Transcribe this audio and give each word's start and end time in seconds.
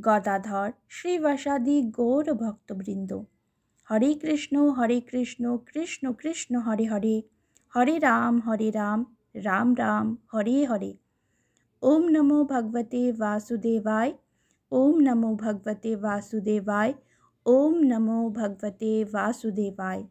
গদাধর 0.00 0.70
শ্রীবাসাদি 0.88 1.82
গৌর 1.82 2.34
ভক্তবৃন্দ। 2.34 3.10
হরে 3.90 4.14
কৃষ্ণ 4.14 4.70
হরে 4.70 5.00
কৃষ্ণ 5.00 5.56
কৃষ্ণ 5.56 6.12
কৃষ্ণ 6.12 6.58
হরে 6.58 6.86
হরে। 6.86 7.22
হরে 7.74 7.98
রাম 7.98 8.40
হরে 8.40 8.70
রাম 8.70 9.04
রাম 9.34 9.74
রাম 9.78 10.16
হরে 10.34 10.64
হরে। 10.64 10.92
ওম 11.82 12.02
নমো 12.08 12.44
ভগবতে 12.44 13.12
বাসুদেবায় 13.12 14.12
ওম 14.72 14.96
নমো 15.00 15.34
ভগবতে 15.34 15.96
বাসুদেবায় 15.96 16.92
ওম 17.46 17.74
নমো 17.82 18.30
ভগবতে 18.30 19.04
বাসুদেবায় 19.04 20.02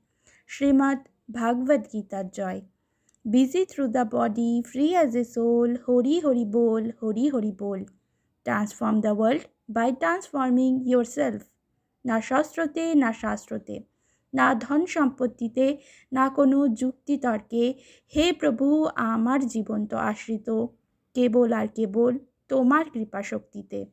শ্রীমদ্ 0.47 1.02
ভাগবত 1.31 1.81
গীতার 1.94 2.27
জয়। 2.30 2.61
busy 3.25 3.66
through 3.66 3.91
the 3.91 4.06
body, 4.06 4.61
free 4.61 4.94
as 4.94 5.16
a 5.16 5.23
soul, 5.25 5.69
Hori 5.88 6.16
Hori 6.19 6.45
Bol, 6.45 6.83
Hori 7.02 7.25
Hori 7.33 7.53
Bol. 7.61 7.80
Transform 8.45 9.02
the 9.02 9.13
world 9.16 9.44
by 9.69 9.89
transforming 9.91 10.75
yourself. 10.94 11.41
না 12.05 12.21
শাস্ত্রতে 12.21 12.95
না 12.95 13.13
শাস্ত্রতে, 13.13 13.83
না 14.33 14.53
ধন 14.53 14.85
সম্পত্তিতে, 14.85 15.77
না 16.11 16.30
কোনো 16.30 16.67
যুক্তিতর্কে, 16.67 17.73
হে 18.16 18.33
প্রভু, 18.33 18.85
আমার 18.85 19.47
জীবন 19.47 19.85
তো 19.85 19.97
আশ্রিত। 19.97 20.66
কেবল 21.13 21.53
আর 21.53 21.67
কেবল 21.67 22.17
তোমার 22.47 22.85
কৃপা 22.89 23.22
শক্তিতে 23.23 23.85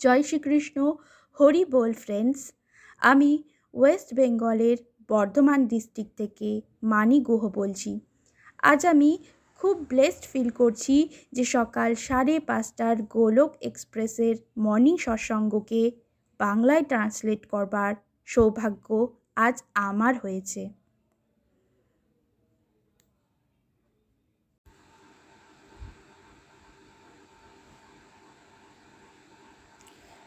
জয় 0.00 0.22
শ্রীকৃষ্ণ। 0.22 0.92
হরি 1.40 1.64
বল 1.64 1.92
ফ্রেন্ডস 1.92 2.52
আমি 3.00 3.42
ওয়েস্ট 3.74 4.14
বেঙ্গলের 4.14 4.76
বর্ধমান 5.08 5.66
ডিস্ট্রিক্ট 5.66 6.16
থেকে 6.16 6.60
মানি 6.82 7.20
গুহ 7.20 7.48
বলছি। 7.48 8.00
আজ 8.62 8.86
আমি 8.86 9.18
খুব 9.58 9.86
ব্লেসড 9.88 10.24
ফিল 10.24 10.50
করছি 10.50 11.08
যে 11.32 11.44
সকাল 11.44 11.94
সাড়ে 11.94 12.40
পাঁচটার 12.40 13.02
গোলক 13.02 13.56
এক্সপ্রেসের 13.60 14.36
মর্নিং 14.58 14.96
সৎসঙ্গকে 14.96 15.90
বাংলায় 16.38 16.82
ট্রান্সলেট 16.82 17.46
করবার 17.46 17.94
সৌভাগ্য 18.24 19.16
আজ 19.36 19.62
আমার 19.74 20.14
হয়েছে। 20.18 20.70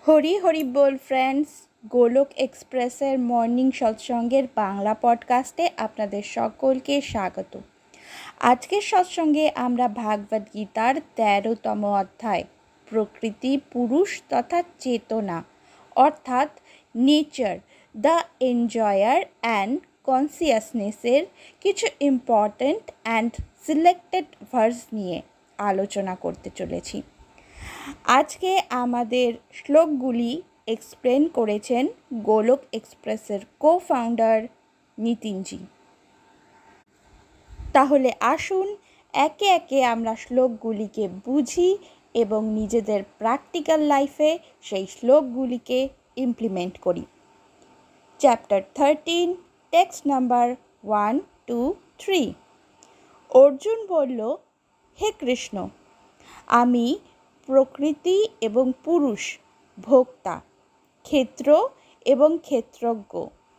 হরি 0.07 0.37
হরি 0.37 0.63
বল 0.63 0.97
ফ্রেন্ডস 0.97 1.49
গোলক 1.89 2.27
এক্সপ্রেসের 2.37 3.19
মর্নিং 3.19 3.71
সৎসঙ্গের 3.71 4.47
বাংলা 4.55 4.93
পডকাস্টে 4.93 5.69
আপনাদের 5.77 6.23
সকলকে 6.23 7.01
স্বাগত। 7.01 7.57
আজকের 8.51 8.81
সৎসঙ্গে 8.81 9.45
আমরা 9.55 9.87
ভাগবত 10.03 10.43
গীতার 10.53 10.95
তেরোতম 11.15 11.81
অধ্যায়, 12.01 12.43
প্রকৃতি, 12.87 13.53
পুরুষ 13.71 14.09
তথা 14.29 14.59
চেতনা, 14.79 15.37
অর্থাৎ 15.95 16.49
নেচার, 16.95 17.57
দ্য 17.95 18.15
এনজয়ার 18.39 19.21
অ্যান্ড 19.41 19.73
কনসিয়াসনেসের 20.03 21.23
কিছু 21.61 21.87
ইম্পর্ট্যান্ট 21.99 22.85
অ্যান্ড 23.03 23.31
সিলেক্টেড 23.65 24.25
ভার্স 24.51 24.79
নিয়ে 24.93 25.17
আলোচনা 25.59 26.15
করতে 26.15 26.49
চলেছি। 26.55 26.97
আজকে 28.19 28.51
আমাদের 28.69 29.33
শ্লোকগুলি 29.53 30.31
এক্সপ্লেন 30.67 31.21
করেছেন 31.27 31.87
গোলক 32.23 32.61
এক্সপ্রেসের 32.73 33.41
কো 33.59 33.71
ফাউন্ডার 33.87 34.37
নিতিনজি। 34.99 35.59
তাহলে 37.73 38.09
আসুন, 38.33 38.67
একে 39.13 39.47
একে 39.59 39.79
আমরা 39.93 40.13
শ্লোকগুলিকে 40.15 41.05
বুঝি 41.25 41.69
এবং 42.13 42.41
নিজেদের 42.59 43.01
প্র্যাকটিক্যাল 43.19 43.81
লাইফে 43.93 44.31
সেই 44.61 44.85
শ্লোকগুলিকে 44.87 45.79
ইমপ্লিমেন্ট 46.25 46.75
করি। 46.81 47.03
Chapter 48.19 48.61
thirteen 48.75 49.29
text 49.73 50.03
number 50.07 50.47
one 50.83 51.15
two 51.47 51.59
three 51.99 52.21
Arjun 53.31 53.79
বলল, 53.87 54.21
হে 54.99 55.09
কৃষ্ণ, 55.21 55.55
আমি 56.61 56.87
প্রকৃতি 57.49 58.17
এবং 58.41 58.65
পুরুষ, 58.83 59.23
ভোক্তা, 59.77 60.35
ক্ষেত্র 61.05 61.47
এবং 62.05 62.29
ক্ষেত্রজ্ঞ 62.47 63.13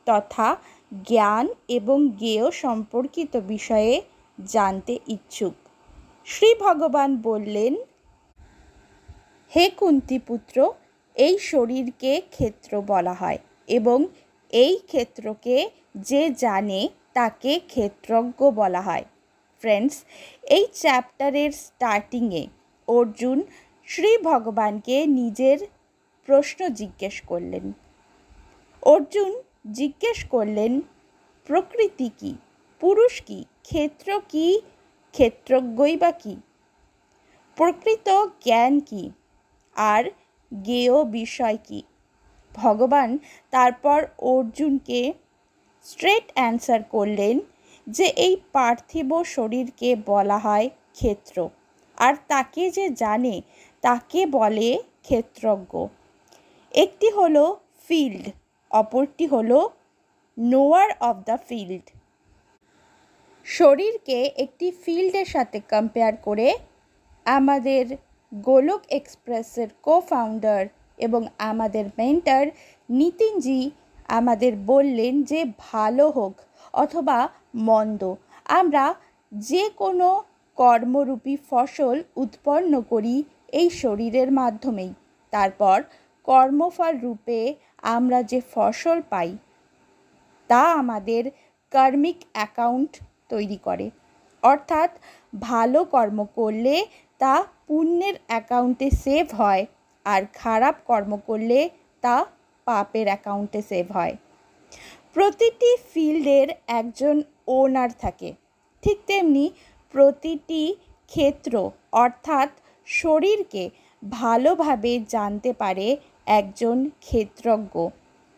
তথা 0.06 0.48
জ্ঞান 0.92 1.46
এবং 1.68 1.98
জ্ঞেয় 2.18 2.50
সম্পর্কিত 2.50 3.36
বিষয়ে 3.36 4.02
জানতে 4.38 4.98
ইচ্ছুক। 5.06 5.54
শ্রী 6.26 6.54
ভগবান 6.54 7.16
বললেন, 7.22 7.76
হে 9.52 9.70
কুন্তিপুত্র, 9.70 10.56
এই 11.16 11.38
শরীরকে 11.38 12.12
ক্ষেত্র 12.30 12.82
বলা 12.82 13.14
হয় 13.14 13.38
এবং 13.68 13.98
এই 14.52 14.78
ক্ষেত্রকে 14.86 15.56
যে 15.96 16.30
জানে 16.30 16.88
তাকে 17.14 17.60
ক্ষেত্রজ্ঞ 17.68 18.50
বলা 18.50 18.80
হয়। 18.80 19.04
ফ্রেন্ডস 19.62 19.96
এই 20.42 20.64
চ্যাপ্টারের 20.74 21.50
স্টার্টিংয়ে 21.52 22.46
অর্জুন 22.88 23.38
শ্রী 23.86 24.16
ভগবানকে 24.22 25.06
নিজের 25.06 25.58
প্রশ্ন 26.26 26.68
জিজ্ঞেস 26.68 27.22
করলেন। 27.26 27.72
অর্জুন 28.82 29.32
জিজ্ঞেস 29.64 30.24
করলেন, 30.24 30.80
প্রকৃতি 31.44 32.10
কি? 32.18 32.34
পুরুষ 32.80 33.22
কি? 33.22 33.44
ক্ষেত্র 33.62 34.20
কি? 34.28 34.60
ক্ষেত্রজ্ঞই 35.12 35.96
বা 35.96 36.10
কী? 36.12 36.36
প্রকৃত 37.56 38.26
জ্ঞান 38.44 38.80
কি? 38.80 39.10
আর 39.76 40.04
জ্ঞেয় 40.52 41.04
বিষয় 41.04 41.58
কি? 41.64 41.82
ভগবান 42.54 43.18
তারপর 43.50 44.06
অর্জুনকে 44.18 45.12
স্ট্রেট 45.84 46.32
অ্যান্সার 46.34 46.82
করলেন 46.82 47.40
যে 47.86 48.04
এই 48.04 48.36
পার্থিব 48.52 49.22
শরীরকে 49.24 49.96
বলা 50.06 50.38
হয় 50.38 50.68
ক্ষেত্র। 50.92 51.48
আর 51.98 52.14
তাকে 52.28 52.70
যে 52.70 52.90
জানে, 52.90 53.42
তাকে 53.80 54.26
বলে 54.26 54.78
ক্ষেত্রজ্ঞ। 55.02 55.86
একটি 56.74 57.10
হলো 57.10 57.60
ফিল্ড 57.88 58.30
অপরটি 58.72 59.24
হল 59.26 59.50
নোয়ার 60.38 60.90
অফ 61.00 61.16
দ্য 61.28 61.36
ফিল্ড। 61.48 61.86
শরীরকে 63.46 64.18
একটি 64.44 64.66
ফিল্ডের 64.82 65.28
সাথে 65.34 65.58
কম্পেয়ার 65.72 66.14
করে 66.22 66.48
আমাদের 67.26 67.84
গোলক 68.32 68.82
এক্সপ্রেসের 68.90 69.68
কো 69.82 69.96
ফাউন্ডার 70.00 70.62
এবং 70.98 71.22
আমাদের 71.50 71.84
মেন্টার 71.98 72.44
নিতিনজি 72.88 73.60
আমাদের 74.08 74.52
বললেন 74.66 75.14
যে 75.22 75.40
ভালো 75.58 76.04
হোক 76.10 76.34
অথবা 76.74 77.18
মন্দ, 77.68 78.02
আমরা 78.60 78.84
যে 79.32 79.64
কোনো 79.76 80.08
কর্মরূপী 80.58 81.34
ফসল 81.50 81.96
উৎপন্ন 82.16 82.72
করি 82.82 83.16
এই 83.52 83.68
শরীরের 83.70 84.28
মাধ্যমেই। 84.32 84.92
তারপর 85.32 85.78
কর্মফল 86.28 86.94
রূপে 86.98 87.40
আমরা 87.94 88.18
যে 88.22 88.38
ফসল 88.52 88.98
পাই, 89.10 89.30
তা 90.50 90.62
আমাদের 90.72 91.22
কর্মিক 91.72 92.18
অ্যাকাউন্ট 92.32 92.92
তৈরি 93.28 93.58
করে। 93.62 93.86
অর্থাৎ 94.42 94.90
ভালো 95.40 95.80
কর্ম 95.84 96.18
করলে 96.36 96.74
তা 97.20 97.34
পুণ্যের 97.66 98.16
অ্যাকাউন্টে 98.26 98.88
সেভ 99.04 99.24
হয় 99.34 99.62
আর 100.06 100.22
খারাপ 100.34 100.76
কর্ম 100.86 101.12
করলে 101.26 101.58
তা 102.02 102.16
পাপের 102.66 103.06
অ্যাকাউন্টে 103.06 103.60
সেভ 103.62 103.86
হয়। 103.92 104.14
প্রতিটি 105.12 105.70
ফিল্ডের 105.92 106.48
একজন 106.66 107.16
ওনার 107.46 107.90
থাকে। 108.00 108.30
ঠিক 108.82 108.98
তেমনি 109.06 109.44
প্রতিটি 109.94 110.62
ক্ষেত্র 111.10 111.54
অর্থাৎ 111.92 112.50
শরীরকে 112.86 113.64
ভালোভাবে 114.02 114.92
জানতে 115.08 115.50
পারে 115.52 115.86
একজন 116.38 116.78
ক্ষেত্রজ্ঞ। 117.06 117.74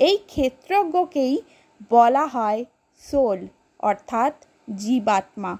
এই 0.00 0.16
ক্ষেত্রজ্ঞকেই 0.32 1.34
বলা 1.94 2.24
হয় 2.34 2.60
সোল, 3.02 3.40
অর্থাৎ 3.80 4.34
জীবাত্মা। 4.82 5.52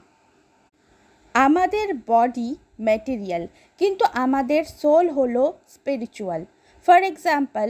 আমাদের 1.34 1.86
বডি 2.10 2.50
ম্যাটেরিয়াল, 2.86 3.44
কিন্তু 3.80 4.04
আমাদের 4.24 4.62
সোল 4.80 5.06
হলো 5.18 5.42
স্পিরিচুয়াল। 5.74 6.42
ফর 6.86 7.00
এক্সাম্পল, 7.12 7.68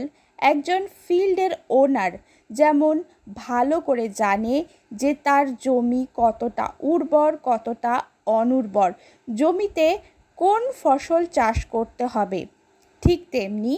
একজন 0.51 0.81
ফিল্ডের 1.03 1.53
ওনার 1.81 2.13
যেমন 2.49 2.95
ভালো 3.43 3.75
করে 3.87 4.05
জানে 4.21 4.55
যে 5.01 5.11
তার 5.25 5.45
জমি 5.65 6.03
কতটা 6.21 6.65
উর্বর, 6.91 7.31
কতটা 7.49 7.93
অনুর্বর, 8.39 8.89
জমিতে 9.27 9.87
কোন 10.37 10.61
ফসল 10.81 11.21
চাষ 11.37 11.57
করতে 11.73 12.03
হবে, 12.13 12.41
ঠিক 13.03 13.19
তেমনি 13.33 13.73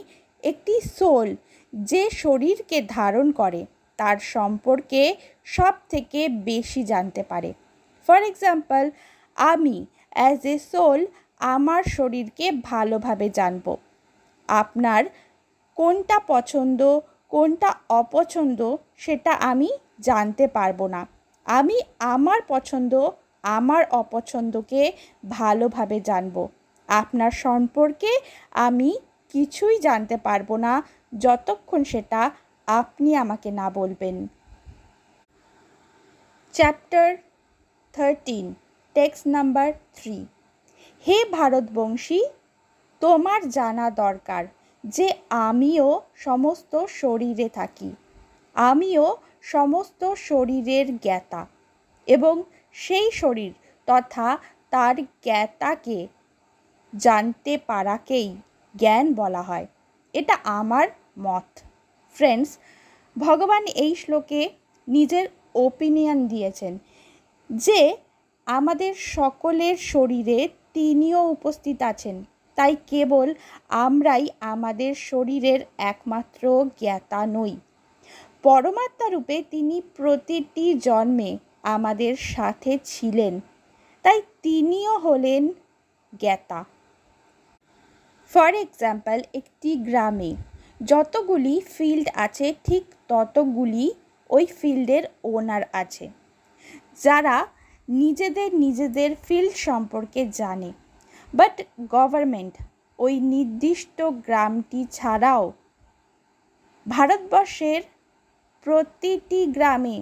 একটি 0.51 0.75
সোল 0.97 1.29
যে 1.73 2.03
শরীরকে 2.21 2.77
ধারণ 2.97 3.27
করে, 3.31 3.61
তার 3.99 4.17
সম্পর্কে 4.35 5.03
সব 5.47 5.73
থেকে 5.89 6.21
বেশি 6.49 6.81
জানতে 6.83 7.21
পারে। 7.23 7.49
ফর 8.05 8.21
এক্সাম্পল 8.31 8.83
আমি 9.37 9.77
অ্যাজ 10.11 10.43
এ 10.45 10.55
সোল 10.71 10.99
আমার 11.53 11.81
শরীরকে 11.95 12.45
ভালোভাবে 12.63 13.27
জানব। 13.29 13.65
আপনার 14.49 15.03
কোনটা 15.77 16.17
পছন্দ, 16.27 16.81
কোনটা 17.33 17.69
অপছন্দ, 18.01 18.59
সেটা 18.97 19.33
আমি 19.49 19.69
জানতে 19.99 20.45
পারব 20.47 20.79
না। 20.87 21.01
আমি 21.45 21.77
আমার 22.13 22.39
পছন্দ, 22.47 22.93
আমার 23.57 23.83
অপছন্দকে 24.01 24.81
ভালোভাবে 25.29 25.97
জানব। 26.01 26.35
আপনার 26.89 27.33
সম্পর্কে 27.45 28.11
আমি 28.57 28.89
কিছুই 29.37 29.77
জানতে 29.79 30.15
পারব 30.17 30.49
না, 30.65 30.73
যতক্ষণ 31.25 31.81
সেটা 31.83 32.21
আপনি 32.67 33.09
আমাকে 33.15 33.49
না 33.51 33.67
বলবেন। 33.69 34.15
Chapter 36.53 37.07
thirteen 37.93 38.45
text 38.95 39.25
number 39.27 39.69
three 39.97 40.17
হে 41.05 41.17
ভারতবংশী, 41.37 42.21
তোমার 43.01 43.41
জানা 43.49 43.87
দরকার 44.03 44.43
যে 44.83 45.07
আমিও 45.47 45.87
সমস্ত 46.27 46.73
শরীরে 47.01 47.47
থাকি। 47.49 47.89
আমিও 48.55 49.05
সমস্ত 49.55 50.01
শরীরের 50.29 50.87
জ্ঞাতা 50.99 51.41
এবং 52.07 52.35
সেই 52.75 53.07
শরীর 53.11 53.51
তথা 53.87 54.27
তার 54.73 54.95
জ্ঞাতাকে 55.25 55.97
জানতে 56.93 57.53
পারাকেই 57.69 58.29
জ্ঞান 58.77 59.13
বলা 59.13 59.41
হয়। 59.41 59.67
এটা 60.13 60.37
আমার 60.43 60.87
মত। 61.19 61.59
ফ্রেন্ডস 62.15 62.57
ভগবান 63.15 63.63
এই 63.65 63.95
শ্লোকে 63.95 64.49
নিজের 64.87 65.27
ওপিনিয়ন 65.55 66.27
দিয়েছেন 66.27 66.77
যে 67.49 67.97
আমাদের 68.45 68.93
সকলের 68.95 69.77
শরীরে 69.77 70.39
তিনিও 70.73 71.21
উপস্থিত 71.29 71.81
আছেন। 71.81 72.23
তাই 72.55 72.75
কেবল 72.87 73.33
আমরাই 73.69 74.27
আমাদের 74.39 74.95
শরীরের 74.95 75.59
একমাত্র 75.77 76.43
জ্ঞাতা 76.79 77.25
নই। 77.25 77.53
পরমাত্মা 78.43 79.09
রূপে 79.09 79.43
তিনি 79.51 79.81
প্রতিটি 79.95 80.73
জন্মে 80.73 81.37
আমাদের 81.63 82.15
সাথে 82.15 82.77
ছিলেন। 82.83 83.39
তাই 84.01 84.21
তিনিও 84.41 84.97
হলেন 84.97 85.43
জ্ঞাতা। 86.19 86.59
ফর 88.31 88.51
এক্সাম্পল, 88.65 89.17
একটি 89.39 89.71
গ্রামে 89.87 90.31
যতগুলি 90.91 91.55
ফিল্ড 91.75 92.07
আছে, 92.25 92.47
ঠিক 92.67 92.83
ততগুলি 93.11 93.85
ওই 94.29 94.45
ফিল্ডের 94.59 95.03
ওনার 95.35 95.63
আছে, 95.81 96.05
যারা 97.05 97.35
নিজেদের 97.87 98.49
নিজেদের 98.65 99.11
ফিল্ড 99.25 99.53
সম্পর্কে 99.67 100.21
জানে। 100.39 100.69
বাট 101.33 101.55
গভর্নমেন্ট 101.95 102.53
ওই 102.99 103.13
নির্দিষ্ট 103.33 103.97
গ্রামটি 104.25 104.81
ছাড়াও 104.97 105.43
ভারতবর্ষের 106.85 107.81
প্রতিটি 108.65 109.41
গ্রামে 109.55 109.97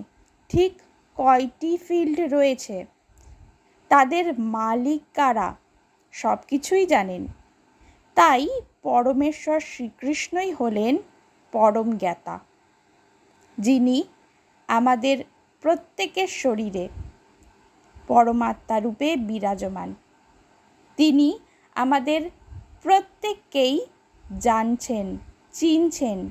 ঠিক 0.49 0.73
কয়টি 1.17 1.71
ফিল্ড 1.85 2.17
রয়েছে, 2.35 2.77
তাদের 3.91 4.25
মালিক 4.55 5.01
কারা 5.17 5.49
সব 6.13 6.39
কিছুই 6.49 6.85
জানেন। 6.93 7.23
তাই 8.15 8.47
পরমেশ্বর 8.83 9.59
শ্রীকৃষ্ণই 9.59 10.51
হলেন 10.51 10.97
পরম 11.51 11.97
জ্ঞাতা, 11.97 12.39
যিনি 13.57 14.03
আমাদের 14.67 15.17
প্রত্যেকের 15.63 16.27
শরীরে 16.27 16.87
পরমাত্মা 18.07 18.79
রূপে 18.79 19.09
বিরাজমান। 19.17 19.93
তিনি 20.97 21.39
আমাদের 21.75 22.21
প্রত্যেককেই 22.83 23.85
জানছেন, 24.39 25.17
চিনছেন, 25.51 26.29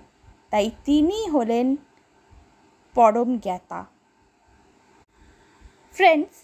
তাই 0.50 0.70
তিনি 0.84 1.28
হলেন 1.28 1.76
পরম 2.94 3.38
জ্ঞাতা। 3.38 3.80
ফ্রেন্ডস 5.92 6.34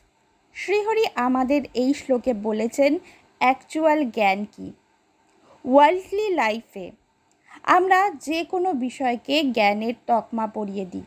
শ্রীহরি 0.55 1.05
আমাদের 1.15 1.63
এই 1.75 1.95
শ্লোকে 1.95 2.33
বলেছেন 2.35 2.99
অ্যাকচুয়াল 3.39 4.01
জ্ঞান 4.11 4.45
কী? 4.45 4.73
ওয়ার্ল্ডলি 5.65 6.35
লাইফে 6.35 6.91
আমরা 7.63 8.11
যে 8.21 8.45
কোনো 8.45 8.73
বিষয়কে 8.73 9.45
জ্ঞানের 9.45 9.95
তকমা 10.07 10.47
পরিয়ে 10.47 10.85
দিই। 10.85 11.05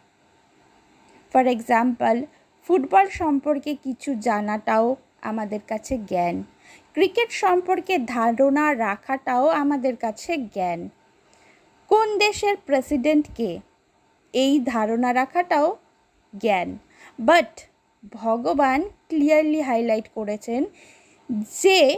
ফর 1.34 1.48
এক্সাম্পল 1.48 2.26
ফুটবল 2.64 3.08
সম্পর্কে 3.10 3.76
কিছু 3.76 4.16
জানাটাও 4.16 4.96
আমাদের 5.22 5.60
কাছে 5.68 5.98
জ্ঞান। 5.98 6.44
ক্রিকেট 6.94 7.32
সম্পর্কে 7.32 8.00
ধারণা 8.00 8.76
রাখাটাও 8.76 9.48
আমাদের 9.48 9.96
কাছে 9.96 10.38
জ্ঞান। 10.38 10.90
কোন 11.88 12.18
দেশের 12.18 12.56
প্রেসিডেন্টকে 12.66 13.60
এই 14.34 14.60
ধারণা 14.60 15.14
রাখাটাও 15.14 15.78
জ্ঞান। 16.34 16.78
বাট 17.20 17.60
ভগবান 18.12 18.82
ক্লিয়ারলি 19.10 19.62
হাইলাইট 19.62 20.08
করেছেন 20.16 20.66
যে 21.62 21.98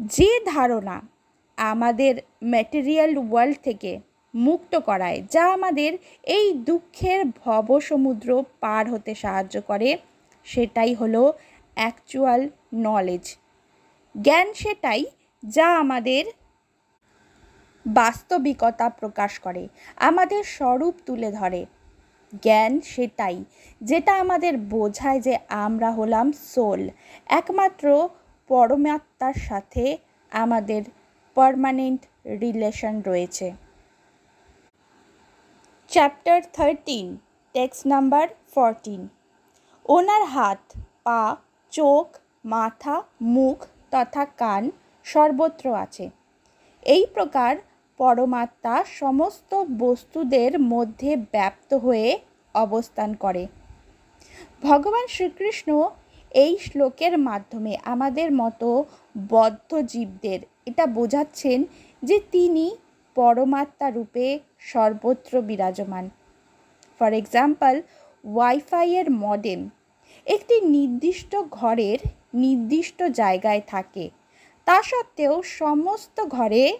যে 0.00 0.40
ধারণা 0.46 1.09
আমাদের 1.60 2.14
ম্যাটেরিয়াল 2.44 3.12
ওয়ার্ল্ড 3.18 3.56
থেকে 3.62 4.00
মুক্ত 4.34 4.72
করায়, 4.76 5.22
যা 5.30 5.44
আমাদের 5.52 5.98
এই 6.24 6.46
দুঃখের 6.52 7.24
ভবসমুদ্র 7.44 8.44
পার 8.60 8.84
হতে 8.90 9.14
সাহায্য 9.14 9.56
করে, 9.60 9.98
সেটাই 10.46 10.94
হলো 10.94 11.32
অ্যাকচুয়াল 11.76 12.48
নলেজ 12.74 13.36
জ্ঞান 14.16 14.52
সেটাই 14.52 15.04
যা 15.42 15.66
আমাদের 15.78 16.24
বাস্তবিকতা 17.86 18.86
প্রকাশ 18.90 19.38
করে, 19.38 19.68
আমাদের 19.96 20.44
স্বরূপ 20.44 20.94
তুলে 21.06 21.30
ধরে। 21.30 21.66
জ্ঞান 22.42 22.80
সেটাই 22.80 23.44
যেটা 23.80 24.12
আমাদের 24.14 24.58
বোঝায় 24.58 25.20
যে 25.20 25.38
আমরা 25.48 25.90
হলাম 25.90 26.32
সোল 26.32 26.88
একমাত্র 27.26 28.08
পরমাত্মার 28.48 29.34
সাথে 29.48 29.96
আমাদের 30.32 30.82
পারমানেন্ট 31.40 32.02
রিলেশন 32.42 32.94
রয়েছে। 33.08 33.46
Chapter 35.90 36.38
thirteen 36.56 37.06
text 37.54 37.84
number 37.92 38.26
fourteen 38.54 39.02
ওনার 39.86 40.22
হাত, 40.34 40.60
পা, 41.06 41.22
চোখ, 41.72 42.06
মাথা, 42.54 42.96
মুখ 43.36 43.58
তথা 43.90 44.24
কান 44.40 44.62
সর্বত্র 45.06 45.64
আছে। 45.84 46.04
এই 46.86 47.02
প্রকার 47.14 47.52
পরমাত্মা 48.00 48.74
সমস্ত 49.00 49.50
বস্তুদের 49.84 50.52
মধ্যে 50.72 51.10
ব্যাপ্ত 51.34 51.70
হয়ে 51.84 52.08
অবস্থান 52.54 53.10
করে। 53.14 53.42
ভগবান 54.62 55.04
শ্রীকৃষ্ণ 55.14 55.68
এই 56.34 56.58
শ্লোকের 56.58 57.18
মাধ্যমে 57.18 57.78
আমাদের 57.84 58.32
মতো 58.32 58.84
বদ্ধ 59.28 59.74
জীবদের 59.74 60.40
এটা 60.66 60.86
বোঝাচ্ছেন 60.86 61.64
যে 62.02 62.20
তিনি 62.32 62.76
পরমাত্মা 63.14 63.90
রূপে 63.90 64.38
সর্বত্র 64.58 65.42
বিরাজমান। 65.42 66.10
ফর 67.00 67.12
এক্সাম্পল 67.12 67.82
ওয়াইফাইয়ের 68.24 69.10
মডেম 69.10 69.68
একটি 70.26 70.60
নির্দিষ্ট 70.60 71.36
ঘরের 71.50 71.98
নির্দিষ্ট 72.34 73.02
জায়গায় 73.02 73.60
থাকে। 73.66 74.10
তা 74.64 74.82
সত্ত্বেও 74.82 75.42
সমস্ত 75.42 76.24
ঘরে 76.26 76.78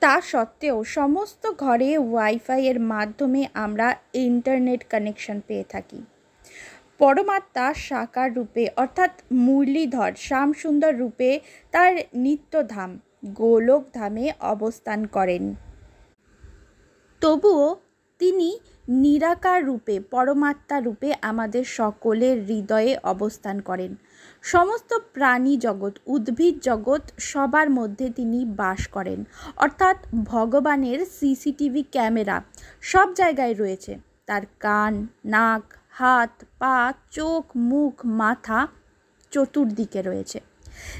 তা 0.00 0.20
সত্ত্বেও 0.20 0.84
সমস্ত 0.84 1.52
ঘরে 1.52 1.98
ওয়াইফাইয়ের 1.98 2.80
মাধ্যমে 2.80 3.46
আমরা 3.54 3.96
ইন্টারনেট 4.14 4.84
কানেকশন 4.88 5.40
পেয়ে 5.46 5.64
থাকি। 5.64 6.02
পরমাত্মা 7.00 7.74
সাকার 7.74 8.34
রূপে, 8.34 8.68
অর্থাৎ 8.76 9.10
মুরলীধর 9.32 10.12
শ্যামসুন্দর 10.16 10.94
রূপে 10.94 11.40
তার 11.70 11.92
নিত্যধাম 12.14 12.98
গোলক 13.26 13.82
ধামে 13.92 14.32
অবস্থান 14.40 15.06
করেন। 15.06 15.54
তবুও 17.20 17.76
তিনি 18.18 18.58
নিরাকার 18.88 19.64
রূপে, 19.64 20.00
পরমাত্মা 20.00 20.80
রূপে 20.80 21.14
আমাদের 21.22 21.64
সকলের 21.64 22.44
হৃদয়ে 22.44 22.98
অবস্থান 23.02 23.60
করেন। 23.60 23.94
সমস্ত 24.42 24.94
প্রাণী 25.12 25.56
জগৎ, 25.56 25.98
উদ্ভিদ 26.06 26.54
জগৎ 26.60 27.12
সবার 27.18 27.70
মধ্যে 27.70 28.10
তিনি 28.10 28.44
বাস 28.44 28.86
করেন। 28.86 29.24
অর্থাৎ 29.56 29.96
ভগবানের 30.24 31.06
সিসিটিভি 31.20 31.82
ক্যামেরা 31.82 32.36
সব 32.80 33.14
জায়গায় 33.14 33.54
রয়েছে। 33.58 33.98
তার 34.26 34.42
কান, 34.60 35.06
নাক 35.24 35.79
হাত, 36.00 36.44
পা, 36.58 36.92
চোখ, 37.10 37.44
মুখ, 37.56 38.06
মাথা 38.06 38.68
চতুর্দিকে 39.30 40.02
রয়েছে। 40.02 40.40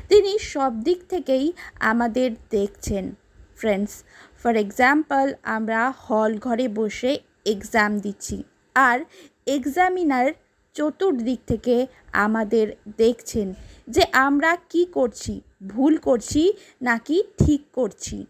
তিনি 0.09 0.39
সব 0.39 0.73
দিক 0.85 0.99
থেকেই 1.09 1.53
আমাদের 1.81 2.31
দেখছেন 2.51 3.15
ফ্রেন্ডস 3.57 4.05
ফর 4.43 4.57
এক্সাম্পল 4.57 5.33
আমরা 5.43 5.91
হল 5.91 6.39
ঘরে 6.39 6.69
বসে 6.69 7.19
এক্সাম 7.47 7.99
দিচ্ছি 7.99 8.43
আর 8.75 8.99
এক্সামিনার 9.47 10.33
চতুর্দিক 10.73 11.41
থেকে 11.47 11.87
আমাদের 12.13 12.67
দেখছেন 12.97 13.55
যে 13.89 14.03
আমরা 14.13 14.57
কি 14.69 14.87
করছি, 14.93 15.41
ভুল 15.67 15.97
করছি 15.97 16.53
নাকি 16.83 17.23
ঠিক 17.39 17.63
করছি। 17.73 18.27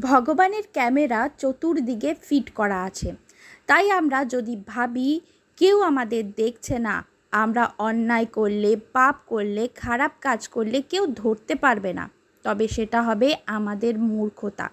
ভগবানের 0.00 0.62
ক্যামেরা 0.72 1.30
চতুর্দিকে 1.38 2.14
ফিট 2.20 2.50
করা 2.50 2.82
আছে। 2.82 3.23
তাই 3.66 3.90
আমরা 3.90 4.24
যদি 4.24 4.54
ভাবি, 4.66 5.20
কেউ 5.56 5.80
আমাদের 5.80 6.22
দেখছে 6.32 6.78
না, 6.78 7.04
আমরা 7.32 7.64
অন্যায় 7.78 8.26
করলে, 8.26 8.76
পাপ 8.92 9.16
করলে, 9.26 9.68
খারাপ 9.74 10.12
কাজ 10.20 10.48
করলে 10.48 10.82
কেউ 10.82 11.06
ধরতে 11.06 11.54
পারবে 11.54 11.92
না। 11.92 12.10
তবে 12.44 12.68
সেটা 12.68 13.02
হবে 13.02 13.36
আমাদের 13.46 13.98
মূর্খতা। 13.98 14.70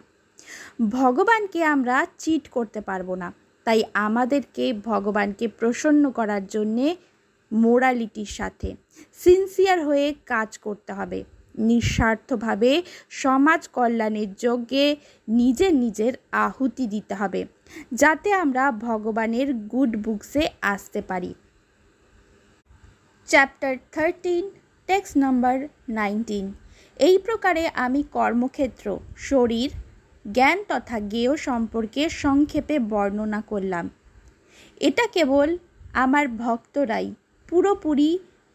ভগবানকে 0.92 1.60
আমরা 1.64 2.06
চিট 2.18 2.50
করতে 2.50 2.82
পারব 2.82 3.16
না। 3.16 3.34
তাই 3.66 3.84
আমাদেরকে 3.94 4.74
ভগবানকে 4.74 5.48
প্রসন্ন 5.48 6.12
করার 6.12 6.48
জন্যে 6.48 6.96
মোরালিটির 7.52 8.26
সাথে 8.26 8.76
সিনসিয়ার 9.20 9.86
হয়ে 9.86 10.08
কাজ 10.26 10.58
করতে 10.58 10.94
হবে। 10.94 11.24
নিঃস্বার্থভাবে 11.56 12.72
সমাজ 13.24 13.62
কল্যাণের 13.68 14.30
যজ্ঞে 14.36 14.86
নিজের 15.28 15.74
নিজের 15.74 16.14
আহুতি 16.32 16.86
দিতে 16.88 17.14
হবে, 17.16 17.42
যাতে 17.92 18.30
আমরা 18.34 18.64
ভগবানের 18.72 19.48
গুড 19.68 19.92
বুকসে 20.06 20.44
আসতে 20.62 21.02
পারি। 21.02 21.32
Chapter 23.28 23.74
thirteen 23.92 24.44
text 24.90 25.16
number 25.18 25.56
nineteen 25.90 26.46
এই 27.00 27.16
প্রকারে 27.18 27.64
আমি 27.76 28.02
কর্মক্ষেত্র, 28.14 28.86
শরীর, 29.30 29.70
জ্ঞান 30.26 30.58
তথা 30.68 30.98
জ্ঞেয় 31.12 31.34
সম্পর্কে 31.48 32.10
সংক্ষেপে 32.10 32.76
বর্ণনা 32.80 33.42
করলাম। 33.42 33.86
এটা 34.82 35.06
কেবল 35.08 35.50
আমার 35.94 36.26
ভক্তরাই 36.44 37.08
পুরোপুরি 37.50 38.10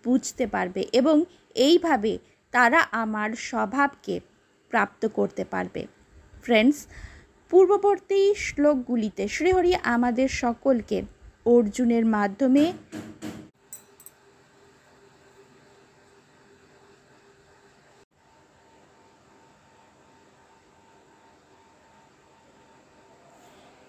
বুঝতে 0.05 0.47
পারবে 0.47 0.83
এবং 0.93 1.17
এইভাবে 1.57 2.13
তারা 2.57 2.81
আমার 3.03 3.31
স্বভাবকে 3.49 4.21
প্রাপ্ত 4.71 5.03
করতে 5.15 5.45
পারবে। 5.45 5.87
ফ্রেন্ডস 6.43 6.87
পূর্ববর্তী 7.51 8.35
শ্লোকগুলিতে 8.35 9.29
শ্রীহরি 9.29 9.73
আমাদের 9.95 10.29
সকলকে 10.29 11.03
অর্জুনের 11.47 12.05
মাধ্যমে 12.07 12.65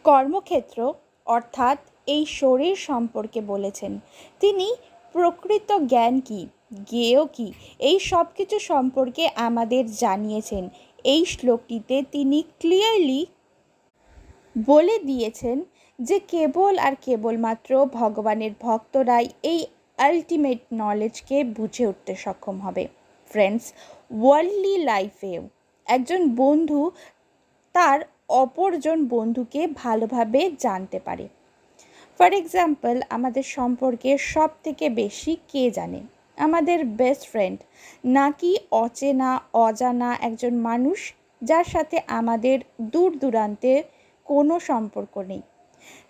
কর্মক্ষেত্র, 0.03 0.93
অর্থাৎ 1.25 1.77
এই 2.05 2.24
শরীর 2.39 2.75
সম্পর্কে 2.75 3.41
বলেছেন। 3.41 4.00
তিনি 4.39 4.67
প্রকৃত 5.12 5.69
জ্ঞান 5.77 6.19
কী? 6.19 6.41
জ্ঞেয় 6.71 7.25
কি? 7.25 7.53
এই 7.79 8.00
সব 8.00 8.25
কিছু 8.36 8.59
সম্পর্কে 8.59 9.29
আমাদের 9.36 9.91
জানিয়েছেন। 9.93 10.69
এই 11.03 11.25
শ্লোকটিতে 11.25 12.03
তিনি 12.12 12.43
ক্লিয়ারলি 12.59 13.25
বলে 14.67 15.00
দিয়েছেন 15.00 15.63
যে 16.00 16.19
কেবল 16.19 16.79
আর 16.79 16.95
কেবলমাত্র 17.01 17.86
ভগবানের 17.86 18.51
ভক্তরাই 18.62 19.29
এই 19.43 19.65
আলটিমেট 19.97 20.59
নলেজকে 20.74 21.43
বুঝে 21.43 21.88
উঠতে 21.88 22.15
সক্ষম 22.15 22.59
হবে। 22.59 22.88
ফ্রেন্ডস 23.31 23.74
ওয়ার্ল্ডলি 24.21 24.77
লাইফেও 24.77 25.41
একজন 25.86 26.29
বন্ধু 26.36 26.91
তার 27.74 28.01
অপরজন 28.29 29.07
বন্ধুকে 29.07 29.67
ভালোভাবে 29.67 30.51
জানতে 30.59 31.00
পারে। 31.00 31.27
ফর 32.19 32.33
এক্সাম্পল 32.33 33.01
আমাদের 33.09 33.43
সম্পর্কে 33.43 34.17
সব 34.17 34.50
থেকে 34.63 34.89
বেশি 34.89 35.38
কে 35.51 35.71
জানে? 35.71 36.01
আমাদের 36.38 36.79
বেস্ট 37.00 37.24
ফ্রেন্ড 37.32 37.60
নাকি 38.17 38.51
অচেনা, 38.84 39.32
অজানা 39.65 40.10
একজন 40.22 40.53
মানুষ 40.70 41.00
যার 41.41 41.63
সাথে 41.63 41.98
আমাদের 42.20 42.58
দূর 42.94 43.12
দূরান্তে 43.17 43.74
কোনো 44.27 44.56
সম্পর্ক 44.60 45.13
নেই। 45.32 45.41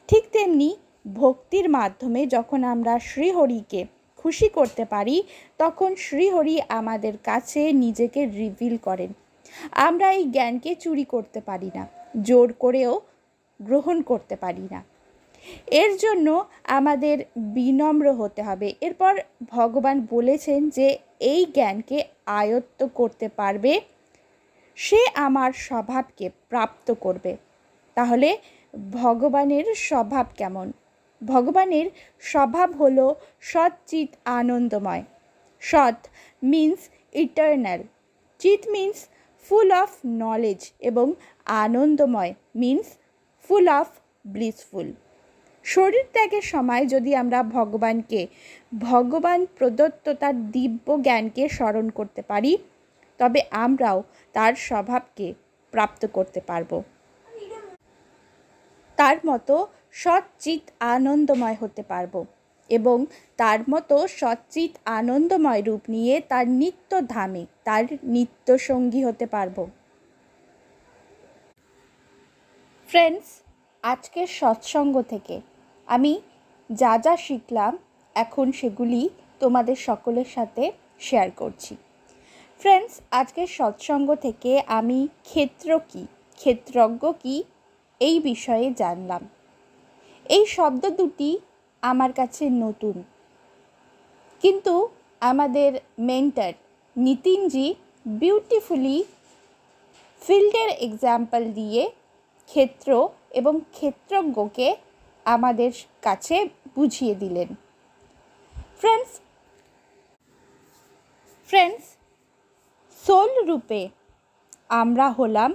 ঠিক 0.10 0.24
তেমনি 0.32 0.70
ভক্তির 1.06 1.68
মাধ্যমে 1.70 2.22
যখন 2.28 2.60
আমরা 2.64 2.94
শ্রীহরিকে 3.00 3.82
খুশি 4.18 4.48
করতে 4.50 4.84
পারি, 4.86 5.16
তখন 5.58 5.90
শ্রীহরি 5.96 6.56
আমাদের 6.70 7.16
কাছে 7.24 7.62
নিজেকে 7.84 8.22
রিভিল 8.40 8.76
করেন। 8.78 9.12
আমরা 9.88 10.08
এই 10.12 10.26
জ্ঞানকে 10.36 10.72
চুরি 10.76 11.06
করতে 11.06 11.40
পারি 11.42 11.70
না, 11.76 11.84
জোর 12.22 12.50
করেও 12.54 12.94
গ্রহণ 13.60 13.98
করতে 14.02 14.36
পারি 14.36 14.66
না। 14.72 14.80
এর 15.68 15.98
জন্য 15.98 16.46
আমাদের 16.64 17.24
বিনম্র 17.38 18.14
হতে 18.14 18.42
হবে। 18.44 18.74
এরপর 18.82 19.16
ভগবান 19.52 20.08
বলেছেন 20.10 20.70
যে, 20.70 20.98
এই 21.20 21.46
জ্ঞানকে 21.46 22.04
আয়ত্ত 22.26 22.88
করতে 22.94 23.30
পারবে, 23.30 23.82
সে 24.76 25.06
আমার 25.16 25.52
স্বভাবকে 25.54 26.30
প্রাপ্ত 26.50 26.92
করবে। 26.92 27.38
তাহলে 27.96 28.38
ভগবানের 28.92 29.76
স্বভাব 29.76 30.26
কেমন? 30.36 30.72
ভগবানের 31.24 31.90
স্বভাব 32.20 32.76
হলো 32.76 33.16
সৎচিত 33.42 34.10
আনন্দময়। 34.26 35.04
Sat 35.62 36.08
means 36.44 36.90
eternal 37.14 37.84
chit 38.40 38.62
means 38.70 39.08
full 39.44 39.72
of 39.72 39.90
knowledge 40.06 40.72
এবং 40.80 41.14
আনন্দময় 41.46 42.34
মিন্স 42.56 42.86
ফুল 43.50 43.68
অফ 43.68 43.88
ব্লিসফুল 44.28 44.94
শরীর 45.74 46.06
ত্যাগের 46.14 46.46
সময় 46.54 46.84
যদি 46.94 47.12
আমরা 47.22 47.40
ভগবানকে, 47.58 48.22
ভগবান 48.90 49.40
প্রদত্ত 49.58 50.06
তার 50.22 50.36
দিব্য 50.56 50.88
জ্ঞানকে 51.06 51.44
স্মরণ 51.58 51.88
করতে 51.90 52.22
পারি, 52.32 52.52
তবে 53.20 53.40
আমরাও 53.66 54.00
তার 54.36 54.54
স্বভাবকে 54.68 55.28
প্রাপ্ত 55.74 56.02
করতে 56.18 56.40
পারব। 56.50 56.72
তার 58.98 59.18
মতো 59.30 59.56
সচ্চিত 60.04 60.64
আনন্দময় 60.96 61.58
হতে 61.62 61.84
পারব 61.92 62.14
এবং 62.70 62.98
তার 63.40 63.60
মতো 63.70 63.96
সচ্চিত 64.20 64.72
আনন্দময় 65.00 65.62
রূপ 65.68 65.84
নিয়ে 65.90 66.16
তার 66.32 66.46
নিত্য 66.62 66.92
ধামে 67.14 67.44
তার 67.68 67.84
নিত্য 68.16 68.48
সঙ্গী 68.70 69.02
হতে 69.08 69.26
পারব। 69.36 69.58
ফ্রেন্ডস 72.90 73.28
আজকের 73.84 74.28
সৎসঙ্গ 74.40 74.96
থেকে 75.12 75.36
আমি 75.88 76.14
যা 76.70 76.94
যা 76.98 77.14
শিখলাম, 77.18 77.78
এখন 78.16 78.52
সেগুলি 78.52 79.10
তোমাদের 79.40 79.76
সকলের 79.76 80.26
সাথে 80.26 80.72
শেয়ার 81.00 81.30
করছি। 81.32 81.74
ফ্রেন্ডস 82.60 82.94
আজকের 83.12 83.48
সৎসঙ্গ 83.48 84.16
থেকে 84.16 84.52
আমি 84.68 85.08
ক্ষেত্র 85.24 85.70
কী, 85.92 86.04
ক্ষেত্রজ্ঞ 86.38 87.12
কী, 87.24 87.36
এই 88.02 88.20
বিষয়ে 88.20 88.68
জানলাম। 88.72 89.24
এই 90.30 90.46
শব্দ 90.46 90.84
দুটি 90.90 91.40
আমার 91.82 92.12
কাছে 92.14 92.50
নতুন। 92.50 93.04
কিন্তু 94.44 94.74
আমাদের 95.22 95.72
মেন্টার 96.00 96.54
নিতিনজি 96.96 97.68
বিউটিফুলি 98.06 99.04
ফিল্ডের 100.22 100.70
এক্সাম্পল 100.70 101.42
দিয়ে 101.54 101.90
ক্ষেত্র 102.50 102.90
এবং 103.32 103.54
ক্ষেত্রজ্ঞকে 103.72 104.68
আমাদের 105.36 105.72
কাছে 106.06 106.38
বুঝিয়ে 106.76 107.16
দিলেন। 107.22 107.50
ফ্রেন্ডস 108.80 109.12
ফ্রেন্ডস 111.50 111.86
সোল 113.04 113.32
রূপে 113.50 113.82
আমরা 114.82 115.08
হলাম 115.18 115.52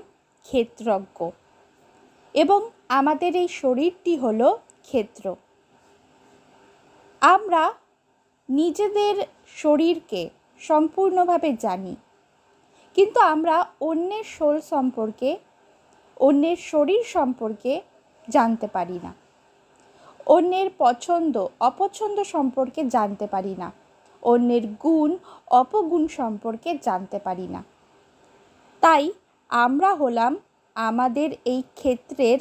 ক্ষেত্রজ্ঞ 0.47 1.19
এবং 2.35 2.61
আমাদের 2.99 3.33
এই 3.43 3.49
শরীরটি 3.61 4.15
হল 4.23 4.41
ক্ষেত্র। 4.89 5.25
আমরা 7.23 7.63
নিজেদের 8.49 9.17
শরীরকে 9.63 10.23
সম্পূর্ণভাবে 10.61 11.51
জানি, 11.65 11.95
কিন্তু 12.97 13.19
আমরা 13.35 13.57
অন্যের 13.89 14.27
সোল 14.37 14.57
সম্পর্কে, 14.73 15.31
অন্যের 16.27 16.59
শরীর 16.71 17.03
সম্পর্কে 17.17 17.73
জানতে 18.29 18.67
পারি 18.77 18.99
না। 19.05 19.13
অন্যের 20.27 20.71
পছন্দ, 20.79 21.47
অপছন্দ 21.61 22.23
সম্পর্কে 22.23 22.85
জানতে 22.85 23.27
পারি 23.27 23.55
না। 23.59 23.73
অন্যের 24.23 24.67
গুণ, 24.67 25.17
অপগুণ 25.47 26.09
সম্পর্কে 26.09 26.79
জানতে 26.83 27.19
পারি 27.19 27.49
না। 27.49 27.65
তাই 28.81 29.13
আমরা 29.49 29.95
হলাম 29.95 30.37
আমাদের 30.75 31.31
এই 31.45 31.63
ক্ষেত্রের 31.75 32.39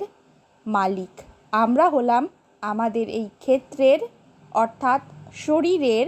মালিক। 0.68 1.22
আমরা 1.52 1.90
হলাম 1.90 2.28
আমাদের 2.62 3.10
এই 3.10 3.30
ক্ষেত্রের, 3.40 4.00
অর্থাৎ 4.52 5.02
শরীরের 5.34 6.08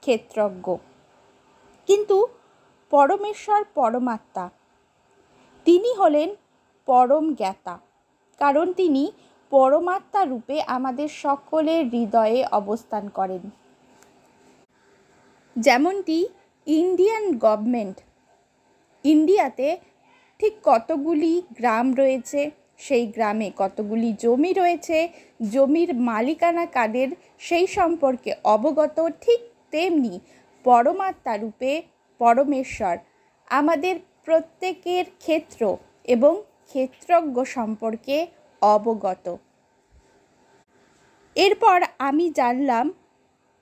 ক্ষেত্রজ্ঞ। 0.00 0.76
কিন্তু 1.86 2.26
পরমেশ্বর 2.90 3.64
পরমাত্মা, 3.74 4.50
তিনি 5.64 5.94
হলেন 5.94 6.34
পরম 6.86 7.34
জ্ঞাতা। 7.34 7.78
কারণ 8.38 8.72
তিনি 8.72 9.12
পরমাত্মা 9.52 10.22
রূপে 10.24 10.56
আমাদের 10.76 11.08
সকলের 11.24 11.82
হৃদয়ে 11.94 12.40
অবস্থান 12.60 13.04
করেন। 13.08 13.42
যেমনটি 15.56 16.18
ইন্ডিয়ান 16.66 17.24
গভর্নমেন্ট। 17.44 17.96
ইন্ডিয়াতে 19.04 19.68
ঠিক 20.40 20.54
কতগুলি 20.64 21.32
গ্রাম 21.58 21.86
রয়েছে, 21.94 22.40
সেই 22.78 23.04
গ্রামে 23.06 23.48
কতগুলি 23.56 24.10
জমি 24.22 24.52
রয়েছে, 24.52 24.98
জমির 25.50 25.90
মালিকানা 26.08 26.64
কাদের 26.66 27.08
সেই 27.38 27.66
সম্পর্কে 27.78 28.30
অবগত 28.54 28.98
ঠিক 29.20 29.40
তেমনি 29.72 30.14
পরমাত্মা 30.64 31.34
রূপে 31.36 31.72
পরমেশ্বর, 32.20 32.96
আমাদের 33.50 33.94
প্রত্যেকের 34.24 35.06
ক্ষেত্র 35.18 35.60
এবং 36.14 36.32
ক্ষেত্রজ্ঞ 36.70 37.36
সম্পর্কে 37.56 38.16
অবগত। 38.62 39.36
এরপর 41.36 41.82
আমি 41.98 42.30
জানলাম 42.30 42.92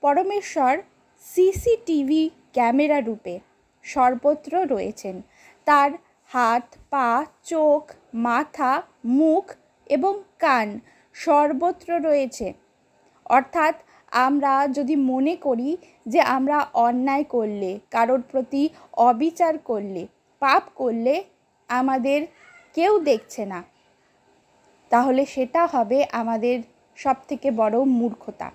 পরমেশ্বর 0.02 0.78
সিসিটিভি 1.22 2.30
ক্যামেরা 2.52 3.00
রূপে 3.00 3.40
সর্বত্র 3.82 4.64
রয়েছেন। 4.64 5.22
তার 5.64 5.90
হাত, 6.26 6.74
পা, 6.90 7.24
চোখ, 7.44 7.92
মাথা, 8.14 8.82
মুখ 9.04 9.52
এবং 9.86 10.22
কান 10.38 10.80
সর্বত্র 11.14 11.88
রয়েছে। 12.00 12.52
অর্থাৎ 13.26 13.74
আমরা 14.12 14.68
যদি 14.68 14.96
মনে 14.96 15.36
করি 15.36 15.76
যে 16.06 16.20
আমরা 16.20 16.66
অন্যায় 16.74 17.24
করলে, 17.24 17.78
কারোর 17.90 18.22
প্রতি 18.22 18.68
অবিচার 18.92 19.58
করলে, 19.58 20.06
পাপ 20.40 20.62
করলে 20.74 21.24
আমাদের 21.68 22.26
কেউ 22.74 22.98
দেখছে 22.98 23.46
না। 23.46 23.73
তাহলে 24.94 25.26
সেটা 25.26 25.66
হবে 25.66 26.06
আমাদের 26.12 26.62
সব 26.96 27.14
থেকে 27.28 27.50
বড় 27.50 27.84
মূর্খতা। 27.84 28.50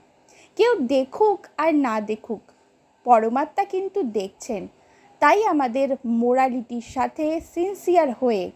কেউ 0.56 0.76
দেখুক 0.76 1.48
আর 1.58 1.76
না 1.76 2.02
দেখুক, 2.02 2.42
পরমাত্মা 3.04 3.64
কিন্তু 3.64 4.04
দেখছেন। 4.04 4.68
তাই 5.20 5.46
আমাদের 5.46 5.96
মোরালিটির 6.06 6.82
সাথে 6.82 7.42
সিনসিয়ার 7.54 8.10
হয়ে, 8.12 8.52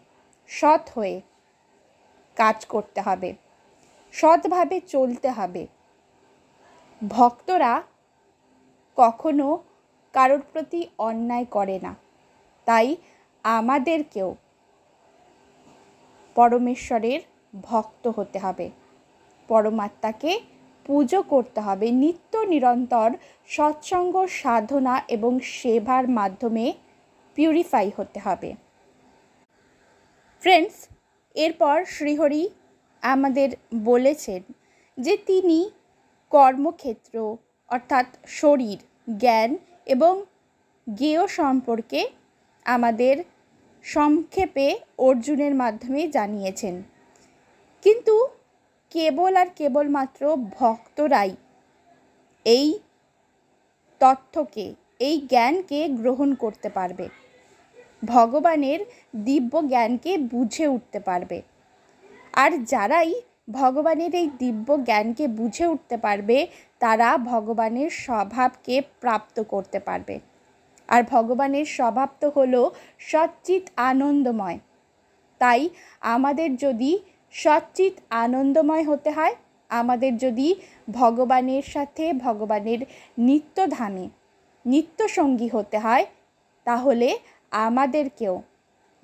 সৎ 0.48 0.90
হয়ে 0.96 1.22
কাজ 2.36 2.66
করতে 2.66 3.02
হবে। 3.02 3.34
সৎভাবে 4.12 4.80
চলতে 4.80 5.30
হবে। 5.30 5.68
ভক্তরা 7.08 7.84
কখনো 8.96 9.64
কারোর 10.14 10.42
প্রতি 10.54 10.88
অন্যায় 10.98 11.46
করে 11.46 11.80
না। 11.84 11.96
তাই 12.66 12.96
আমাদেরকেও 13.44 14.36
পরমেশ্বরের 16.36 17.33
ভক্ত 17.62 18.08
হতে 18.08 18.40
হবে। 18.40 18.70
পরমাত্মাকে 19.48 20.42
পুজো 20.86 21.22
করতে 21.22 21.62
হবে। 21.62 21.92
নিত্য 21.92 22.38
নিরন্তর 22.38 23.12
সৎসঙ্গ, 23.48 24.26
সাধনা 24.26 25.02
এবং 25.08 25.40
সেবার 25.40 26.10
মাধ্যমে 26.10 26.74
পিউরিফাই 27.36 27.92
হতে 27.98 28.20
হবে। 28.20 28.56
ফ্রেন্ডস 30.42 30.88
এরপর 31.36 31.86
শ্রীহরি 31.86 32.50
আমাদের 33.02 33.50
বলেছেন 33.84 34.42
যে 35.00 35.18
তিনি 35.18 35.72
কর্মক্ষেত্র 36.30 37.38
অর্থাৎ 37.68 38.06
শরীর, 38.28 38.78
জ্ঞান 39.18 39.58
এবং 39.86 40.26
জ্ঞেয় 40.94 41.28
সম্পর্কে 41.28 42.10
আমাদের 42.66 43.24
সংক্ষেপে 43.84 44.80
অর্জুনের 44.98 45.56
মাধ্যমে 45.56 46.08
জানিয়েছেন। 46.08 46.93
কিন্তু 47.86 48.28
কেবল 48.92 49.38
আর 49.38 49.48
কেবলমাত্র 49.56 50.38
ভক্তরাই 50.60 51.36
এই 52.46 52.80
তথ্যকে, 54.02 54.74
এই 55.00 55.16
জ্ঞানকে 55.28 55.90
গ্রহণ 55.90 56.36
করতে 56.36 56.70
পারবে। 56.70 57.10
ভগবানের 58.04 58.80
দিব্য 59.26 59.62
জ্ঞানকে 59.62 60.18
বুঝে 60.18 60.68
উঠতে 60.68 61.00
পারবে। 61.00 61.42
আর 62.34 62.52
যারাই 62.66 63.14
ভগবানের 63.52 64.16
এই 64.16 64.30
দিব্য 64.40 64.78
জ্ঞানকে 64.78 65.28
বুঝে 65.28 65.66
উঠতে 65.66 65.98
পারবে, 65.98 66.48
তারা 66.80 67.18
ভগবানের 67.18 67.90
স্বভাবকে 67.90 68.82
প্রাপ্ত 69.02 69.40
করতে 69.40 69.80
পারবে। 69.80 70.20
আর 70.90 71.04
ভগবানের 71.04 71.66
স্বভাব 71.66 72.10
তো 72.22 72.30
হলো 72.30 72.72
সচ্চিত 73.00 73.64
আনন্দময়। 73.76 74.60
তাই 75.40 75.70
আমাদের 76.00 76.58
যদি 76.58 77.00
সচ্চিত 77.34 77.94
আনন্দময় 78.24 78.86
হতে 78.86 79.10
হয়। 79.12 79.36
আমাদের 79.70 80.12
যদি 80.18 80.48
ভগবানের 80.92 81.66
সাথে 81.74 82.06
ভগবানের 82.26 82.82
নিত্যধামে 83.18 84.06
নিত্যসঙ্গী 84.66 85.50
হতে 85.56 85.78
হয়, 85.80 86.06
তাহলে 86.68 87.10
আমাদেরকেও 87.52 88.36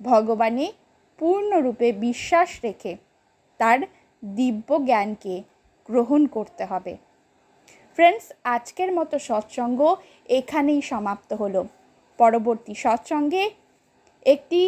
ভগবানে 0.00 0.66
পূর্ণরূপে 1.18 1.88
বিশ্বাস 2.06 2.50
রেখে 2.64 2.92
তার 3.60 3.78
দিব্য 4.22 4.68
জ্ঞানকে 4.88 5.34
গ্রহণ 5.88 6.22
করতে 6.26 6.64
হবে। 6.64 6.94
ফ্রেন্ডস 7.94 8.26
আজকের 8.44 8.90
মতো 8.92 9.16
সৎসঙ্গ 9.18 9.80
এখানেই 10.28 10.80
সমাপ্ত 10.82 11.30
হলো। 11.32 11.60
পরবর্তী 12.18 12.74
সৎসঙ্গে 12.74 13.44
একটি 14.26 14.62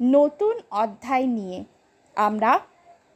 নতুন 0.00 0.54
অধ্যায় 0.82 1.26
নিয়ে 1.26 1.58
আমরা 2.16 2.52